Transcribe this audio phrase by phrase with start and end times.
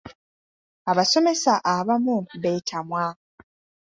[0.91, 3.05] Abasomesa abamu beetamwa.